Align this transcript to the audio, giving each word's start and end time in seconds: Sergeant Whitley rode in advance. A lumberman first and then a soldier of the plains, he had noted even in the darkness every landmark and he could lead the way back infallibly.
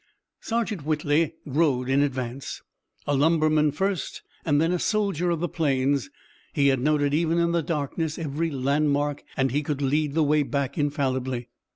Sergeant 0.39 0.83
Whitley 0.83 1.35
rode 1.45 1.87
in 1.87 2.01
advance. 2.01 2.63
A 3.05 3.15
lumberman 3.15 3.71
first 3.71 4.23
and 4.43 4.59
then 4.59 4.71
a 4.71 4.79
soldier 4.79 5.29
of 5.29 5.41
the 5.41 5.47
plains, 5.47 6.09
he 6.53 6.69
had 6.69 6.79
noted 6.79 7.13
even 7.13 7.37
in 7.37 7.51
the 7.51 7.61
darkness 7.61 8.17
every 8.17 8.49
landmark 8.49 9.23
and 9.37 9.51
he 9.51 9.61
could 9.61 9.79
lead 9.83 10.15
the 10.15 10.23
way 10.23 10.41
back 10.41 10.75
infallibly. 10.75 11.49